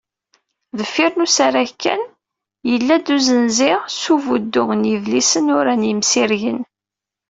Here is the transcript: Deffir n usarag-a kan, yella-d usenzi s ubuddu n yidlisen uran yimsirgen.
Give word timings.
Deffir 0.77 1.11
n 1.15 1.23
usarag-a 1.25 1.73
kan, 1.81 2.01
yella-d 2.69 3.07
usenzi 3.15 3.71
s 3.99 4.03
ubuddu 4.13 4.63
n 4.79 4.87
yidlisen 4.89 5.53
uran 5.59 5.87
yimsirgen. 5.87 6.59